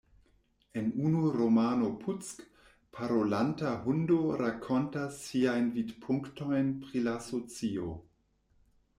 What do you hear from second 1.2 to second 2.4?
romano, "Puck",